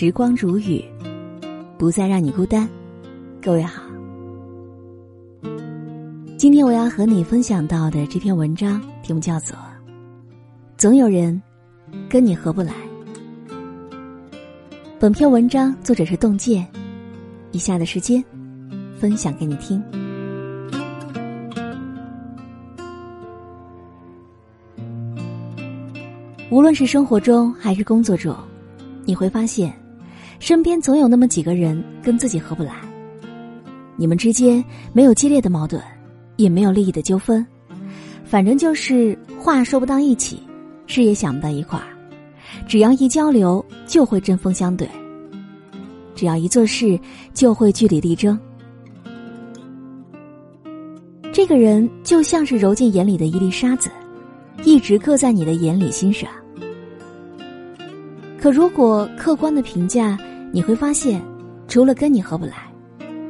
[0.00, 0.80] 时光如雨，
[1.76, 2.68] 不再让你孤单。
[3.42, 3.82] 各位好，
[6.36, 9.56] 今天我要和你分享到的这篇文章题目叫做
[10.76, 11.42] 《总有人
[12.08, 12.72] 跟你合不来》。
[15.00, 16.64] 本篇文章作者是洞见，
[17.50, 18.24] 以下的时间
[18.96, 19.82] 分享给你听。
[26.52, 28.32] 无论是生活中还是工作中，
[29.04, 29.74] 你会发现，
[30.38, 32.72] 身边总有那么几个人跟自己合不来。
[33.96, 35.82] 你们之间没有激烈的矛盾，
[36.36, 37.44] 也没有利益的纠纷，
[38.24, 40.40] 反正就是话说不到一起，
[40.86, 41.86] 事也想不到一块儿。
[42.66, 44.86] 只要一交流，就会针锋相对；
[46.14, 46.98] 只要一做事，
[47.34, 48.38] 就会据理力争。
[51.32, 53.90] 这个人就像是揉进眼里的一粒沙子。
[54.64, 56.28] 一直刻在你的眼里欣赏。
[58.36, 60.18] 可如果客观的评价，
[60.52, 61.22] 你会发现，
[61.66, 62.72] 除了跟你合不来，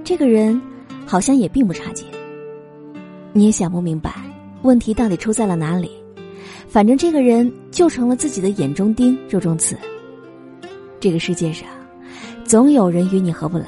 [0.04, 0.60] 这个人
[1.06, 2.06] 好像也并不差劲。
[3.32, 4.14] 你也想不明白，
[4.62, 5.90] 问题到底出在了哪里？
[6.68, 9.76] 反正这个人就成了自己的眼中钉、肉中刺。
[11.00, 11.68] 这个世界上，
[12.44, 13.66] 总有人与你合不来。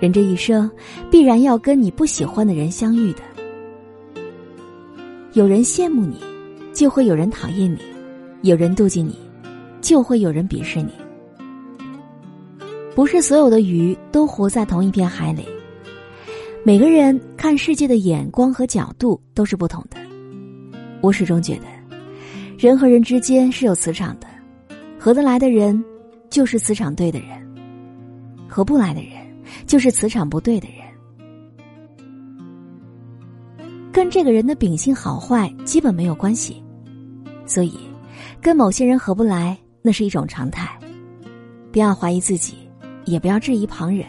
[0.00, 0.70] 人这一生，
[1.10, 3.20] 必然要跟你不喜欢的人相遇的。
[5.32, 6.22] 有人羡慕你。
[6.74, 7.78] 就会有人讨厌你，
[8.42, 9.18] 有人妒忌你，
[9.80, 10.92] 就会有人鄙视你。
[12.98, 15.46] 不是所有的鱼都活在同一片海里，
[16.64, 19.96] 每个人看世界的眼光和角度都是不同的。
[21.00, 21.96] 我始终觉得，
[22.58, 24.26] 人和人之间是有磁场的，
[24.98, 25.80] 合得来的人
[26.28, 27.28] 就是磁场对的人，
[28.48, 29.12] 合不来的人
[29.64, 30.78] 就是磁场不对的人。
[33.92, 36.60] 跟这个人的秉性好坏基本没有关系。
[37.46, 37.78] 所以，
[38.42, 40.68] 跟某些人合不来，那是一种常态。
[41.70, 42.56] 不要怀疑自己，
[43.10, 44.06] 也不要质疑旁人。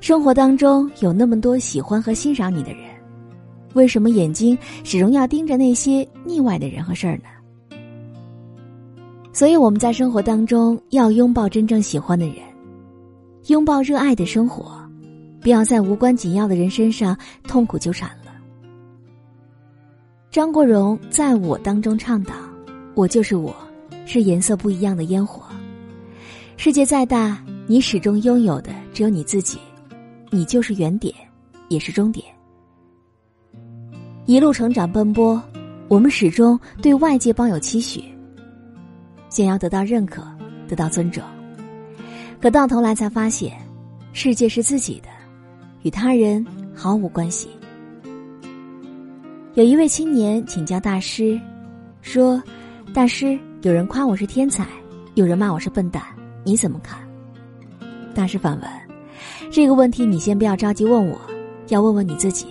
[0.00, 2.80] 生活当中有那么多喜欢和欣赏你的人，
[3.74, 7.78] 为什么眼睛始终要盯着那些腻歪的人和事儿呢？
[9.32, 12.36] 所以我们在生活当中要拥抱真正喜欢的人，
[13.46, 14.76] 拥抱热爱的生活，
[15.40, 18.32] 不要在无关紧要的人身上痛苦纠缠了。
[20.30, 22.34] 张国荣在我当中倡导
[22.94, 23.54] ：“我就是我，
[24.04, 25.42] 是颜色不一样的烟火。
[26.56, 29.58] 世界再大，你始终拥有的只有你自己，
[30.28, 31.14] 你就是原点，
[31.70, 32.22] 也是终点。
[34.26, 35.42] 一路成长奔波，
[35.88, 38.04] 我们始终对外界抱有期许，
[39.30, 40.22] 想要得到认可，
[40.68, 41.24] 得到尊重。
[42.42, 43.56] 可到头来才发现，
[44.12, 45.08] 世界是自己的，
[45.80, 47.48] 与他人毫无关系。”
[49.56, 51.40] 有一位青年请教大师，
[52.02, 52.38] 说
[52.92, 54.68] ：“大师，有人夸我是天才，
[55.14, 56.02] 有人骂我是笨蛋，
[56.44, 57.00] 你怎么看？”
[58.14, 58.70] 大师反问
[59.50, 61.20] ：“这个问题你先不要着急问我，
[61.68, 62.46] 要问问你自己。”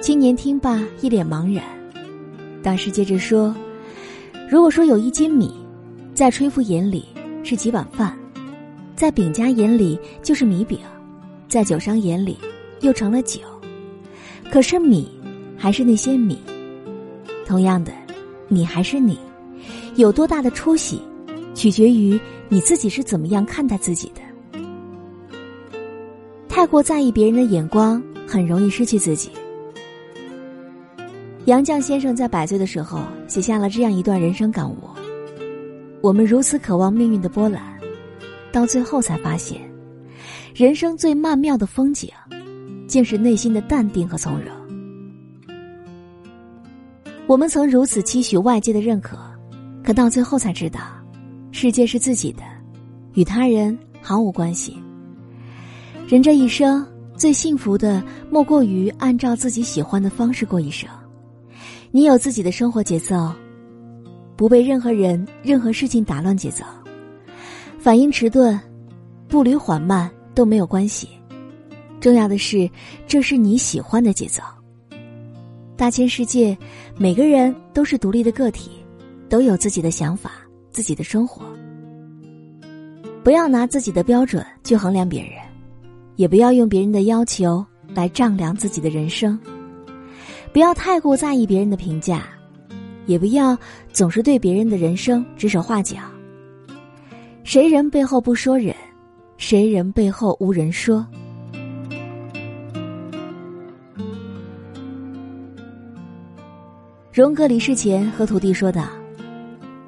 [0.00, 1.64] 青年听罢一脸茫然。
[2.62, 3.54] 大师接着说
[4.50, 5.52] ：“如果说有一斤米，
[6.14, 7.04] 在吹夫眼里
[7.44, 8.16] 是几碗饭，
[8.96, 10.78] 在饼家眼里就是米饼，
[11.48, 12.36] 在酒商眼里
[12.80, 13.40] 又成了酒。”
[14.50, 15.08] 可是米，
[15.56, 16.38] 还是那些米。
[17.46, 17.92] 同样的，
[18.48, 19.18] 你还是你，
[19.96, 21.00] 有多大的出息，
[21.54, 22.18] 取决于
[22.48, 24.20] 你自己是怎么样看待自己的。
[26.48, 29.30] 太过在意别人的眼光，很容易失去自己。
[31.46, 34.76] 杨绛先生在百岁的时候写下了这样一段人生感悟：
[36.00, 37.62] 我们如此渴望命运的波澜，
[38.52, 39.60] 到最后才发现，
[40.54, 42.08] 人生最曼妙的风景。
[42.88, 44.50] 竟是内心的淡定和从容。
[47.26, 49.16] 我们曾如此期许外界的认可，
[49.82, 50.80] 可到最后才知道，
[51.52, 52.42] 世界是自己的，
[53.12, 54.76] 与他人毫无关系。
[56.08, 56.84] 人这一生
[57.16, 60.88] 最幸福的，莫过于按照自己喜欢的方式过一生。
[61.90, 63.30] 你有自己的生活节奏，
[64.34, 66.64] 不被任何人、任何事情打乱节奏，
[67.78, 68.58] 反应迟钝、
[69.28, 71.06] 步履缓慢都没有关系。
[72.00, 72.68] 重要的是，
[73.06, 74.42] 这是你喜欢的节奏。
[75.76, 76.56] 大千世界，
[76.96, 78.70] 每个人都是独立的个体，
[79.28, 80.32] 都有自己的想法、
[80.72, 81.44] 自己的生活。
[83.22, 85.32] 不要拿自己的标准去衡量别人，
[86.16, 87.64] 也不要用别人的要求
[87.94, 89.38] 来丈量自己的人生。
[90.52, 92.24] 不要太过在意别人的评价，
[93.06, 93.56] 也不要
[93.92, 95.98] 总是对别人的人生指手画脚。
[97.44, 98.74] 谁人背后不说人，
[99.36, 101.06] 谁人背后无人说。
[107.12, 108.88] 荣格离世前和徒弟说道：“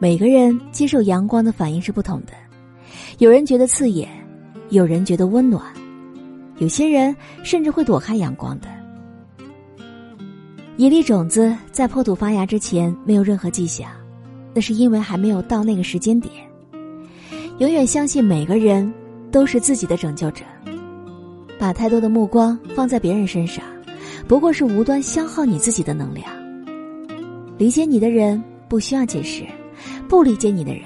[0.05, 2.35] 每个人接受阳光的反应是不同的，
[3.21, 4.07] 有人觉得刺眼，
[4.69, 5.65] 有人觉得温暖，
[6.59, 8.69] 有些人甚至会躲开阳光的。
[10.77, 13.89] 一粒种子在破土发芽之前没有任何迹象，
[14.53, 16.31] 那是因为还没有到那个时间点。
[17.57, 18.93] 永远相信每个人
[19.31, 20.45] 都是自己的拯救者，
[21.59, 23.65] 把太多的目光放在别人身上，
[24.29, 26.31] 不过是无端消耗你自己的能量。
[27.57, 29.47] 理解你的人不需要解释，
[30.15, 30.85] 不理解你的人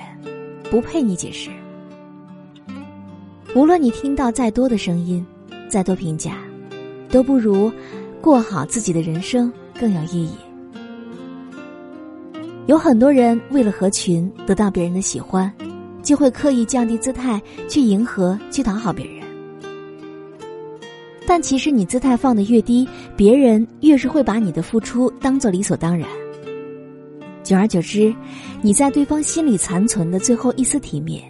[0.70, 1.50] 不配你解释。
[3.54, 5.22] 无论你听到再多的声音，
[5.68, 6.38] 再多评价，
[7.10, 7.70] 都不如
[8.22, 10.32] 过好自己的人生更有意义。
[12.68, 15.52] 有很多人为了合群，得到别人的喜欢。
[16.02, 17.38] 就会刻意降低姿态
[17.68, 19.22] 去迎合、去讨好别人，
[21.26, 26.08] 但其实你姿态放的越低，别人越是会把你的付出当做理所当然。
[27.48, 28.14] 久而久之，
[28.60, 31.24] 你在对方心里残存的最后一丝体面，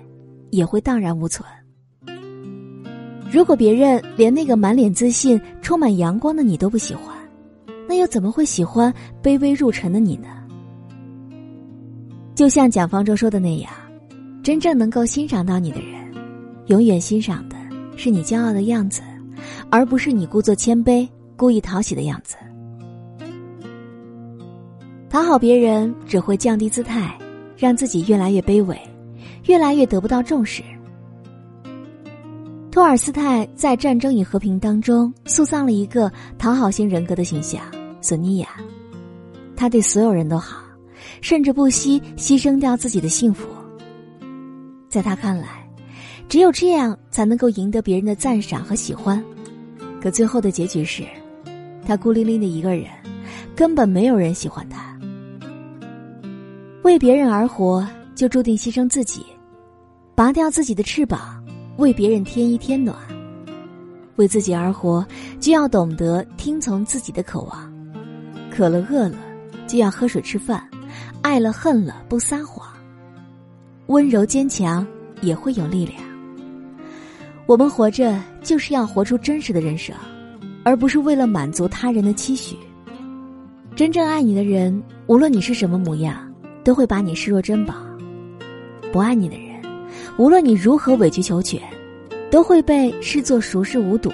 [0.50, 1.49] 也会荡然无存。
[3.31, 7.17] 如果别人连那个满脸自信、充满阳光的你都不喜欢，
[7.88, 8.93] 那又怎么会喜欢
[9.23, 10.26] 卑微入尘的你呢？
[12.35, 13.71] 就像蒋方舟说的那样。
[14.43, 16.12] 真正能够欣赏到你的人，
[16.67, 17.55] 永远欣赏的
[17.97, 19.03] 是你骄傲的样子，
[19.71, 22.35] 而不是你故作谦卑、故意讨喜的样子。
[25.10, 27.16] 讨好别人只会降低姿态，
[27.56, 28.78] 让自己越来越卑微，
[29.46, 30.62] 越来越得不到重视。
[32.70, 37.62] 托尔斯泰在《战争与和平》当中塑造了一个讨好型人格的形象——
[38.02, 38.49] 索尼娅。
[39.56, 40.58] 他对所有人都好，
[41.22, 43.49] 甚至不惜牺牲掉自己的幸福。
[44.88, 45.66] 在他看来，
[46.28, 49.25] 只有这样才能够赢得别人的赞赏和喜欢。
[50.00, 51.02] 可最后的结局是，
[51.84, 52.87] 他孤零零的一个人，
[53.56, 54.88] 根本没有人喜欢他。
[56.88, 59.23] 为别人而活，就注定牺牲自己，
[60.14, 61.44] 拔掉自己的翅膀，
[61.76, 62.96] 为别人添衣添暖。
[64.17, 65.06] 为自己而活，
[65.38, 67.70] 就要懂得听从自己的渴望。
[68.50, 69.19] 渴了饿了，
[69.67, 70.62] 就要喝水吃饭；
[71.20, 72.67] 爱了恨了，不撒谎。
[73.88, 74.87] 温柔坚强
[75.20, 76.00] 也会有力量。
[77.44, 79.94] 我们活着就是要活出真实的人生，
[80.64, 82.56] 而不是为了满足他人的期许。
[83.76, 86.26] 真正爱你的人，无论你是什么模样，
[86.69, 87.73] 都会把你视若珍宝；
[88.93, 89.59] 不爱你的人，
[90.19, 91.59] 无论你如何委曲求全，
[92.31, 94.12] 都会被视作熟视无睹。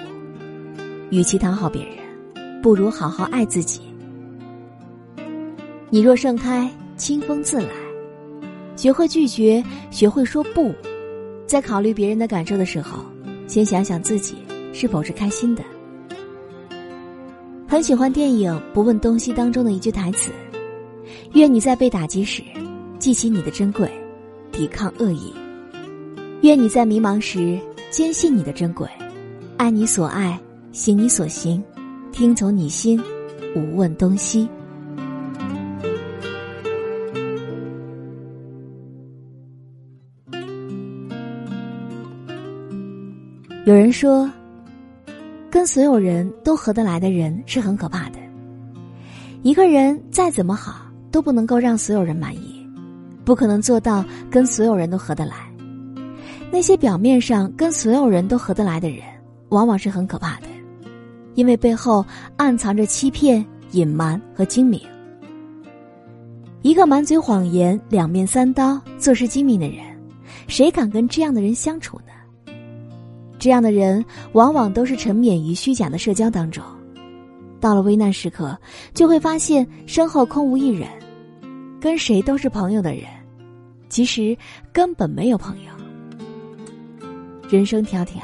[1.09, 3.81] 与其讨好别人，不如好好爱自己。
[5.89, 7.67] 你若盛开，清风自来。
[8.77, 9.61] 学会拒绝，
[9.91, 10.73] 学会说不，
[11.45, 13.03] 在考虑别人的感受的时候，
[13.47, 14.37] 先想想自己
[14.71, 15.61] 是否是开心的。
[17.67, 20.31] 很喜欢电影《不问东西》当中的一句台词
[21.35, 22.41] ：“愿你在被打击时，
[22.97, 23.91] 记起你的珍贵，
[24.53, 25.33] 抵抗恶意；
[26.43, 27.59] 愿你在迷茫时，
[27.91, 28.87] 坚信你的珍贵，
[29.57, 30.39] 爱你所爱，
[30.71, 31.61] 行你所行，
[32.13, 32.97] 听从你心，
[33.53, 34.47] 无问东西。”
[43.65, 44.31] 有人说，
[45.51, 48.19] 跟所有人都合得来的人是很可怕的。
[49.41, 50.84] 一个人再怎么好，
[51.15, 52.67] 都不能够让所有人满意，
[53.23, 55.49] 不可能做到跟所有人都合得来。
[56.51, 58.99] 那些表面上跟所有人都合得来的人，
[59.47, 60.47] 往往是很可怕的，
[61.35, 62.05] 因为背后
[62.35, 64.77] 暗藏着欺骗、隐瞒和精明。
[66.63, 69.85] 一个满嘴谎言、两面三刀、做事精明的人，
[70.47, 72.53] 谁敢跟这样的人相处呢？
[73.39, 74.03] 这样的人
[74.33, 76.61] 往往都是沉湎于虚假的社交当中，
[77.61, 78.59] 到了危难时刻，
[78.93, 80.89] 就会发现身后空无一人，
[81.79, 83.03] 跟谁都是朋友的人，
[83.89, 84.35] 其实
[84.73, 85.71] 根本没有朋友。
[87.49, 88.21] 人生迢迢，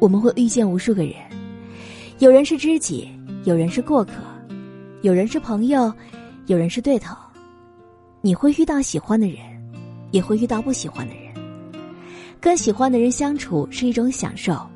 [0.00, 1.14] 我们会遇见无数个人，
[2.18, 3.08] 有人是知己，
[3.44, 4.14] 有人是过客，
[5.02, 5.92] 有人是朋友，
[6.46, 7.16] 有人是对头。
[8.22, 9.38] 你会遇到喜欢的人，
[10.10, 11.32] 也会遇到不喜欢的人。
[12.40, 14.66] 跟喜欢的人相处是一种享受，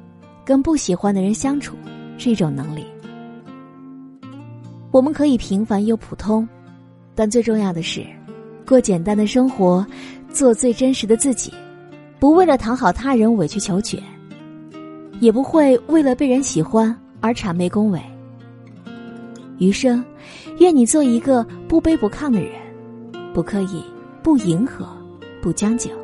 [0.45, 1.75] 跟不喜欢的人相处
[2.17, 2.85] 是一种能力。
[4.91, 6.49] 我们可以平凡又普通，
[7.15, 8.05] 但最重要的是，
[8.67, 9.87] 过简单的生活，
[10.33, 11.53] 做最真实的自己，
[12.19, 14.03] 不为了讨好他人委曲求全，
[15.21, 18.01] 也不会为了被人喜欢而谄媚恭维。
[19.59, 20.05] 余生，
[20.59, 22.51] 愿你做一个不卑不亢的人，
[23.33, 23.83] 不刻意，
[24.23, 24.87] 不迎合，
[25.41, 26.04] 不将就。